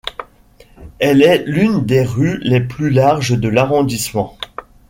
Elle 0.97 1.21
est 1.21 1.43
l'une 1.45 1.85
des 1.85 2.01
rues 2.01 2.39
les 2.39 2.59
plus 2.59 2.89
larges 2.89 3.37
de 3.39 3.47
l'arrondissement. 3.47 4.35